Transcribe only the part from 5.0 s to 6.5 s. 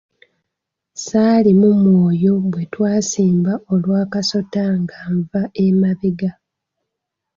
nva emabega.